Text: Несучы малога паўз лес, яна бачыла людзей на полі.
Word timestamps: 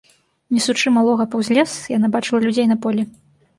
Несучы 0.55 0.93
малога 0.95 1.27
паўз 1.35 1.47
лес, 1.59 1.71
яна 1.97 2.11
бачыла 2.19 2.43
людзей 2.49 2.67
на 2.75 2.81
полі. 2.87 3.09